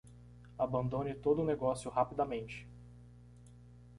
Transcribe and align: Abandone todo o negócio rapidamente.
Abandone 0.57 1.13
todo 1.13 1.43
o 1.43 1.45
negócio 1.45 1.91
rapidamente. 1.91 2.67